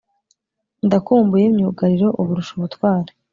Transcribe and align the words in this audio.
ndakumbuye 0.85 1.45
myugariro 1.57 2.07
uburusha 2.19 2.51
ubutwari..... 2.55 3.11